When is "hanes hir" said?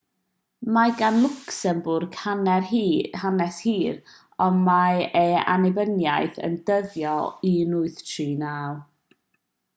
3.23-3.99